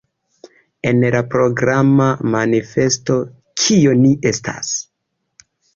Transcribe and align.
En 0.91 1.03
la 1.15 1.21
programa 1.33 2.09
manifesto 2.37 3.21
Kio 3.65 3.97
ni 4.05 4.15
estas? 4.33 4.77